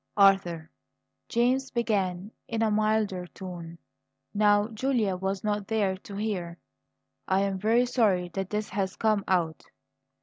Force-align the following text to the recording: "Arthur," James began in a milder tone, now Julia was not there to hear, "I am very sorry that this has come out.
"Arthur," 0.17 0.71
James 1.29 1.69
began 1.69 2.31
in 2.47 2.63
a 2.63 2.71
milder 2.71 3.27
tone, 3.27 3.77
now 4.33 4.67
Julia 4.69 5.15
was 5.15 5.43
not 5.43 5.67
there 5.67 5.95
to 5.97 6.15
hear, 6.15 6.57
"I 7.27 7.41
am 7.41 7.59
very 7.59 7.85
sorry 7.85 8.29
that 8.29 8.49
this 8.49 8.69
has 8.69 8.95
come 8.95 9.23
out. 9.27 9.63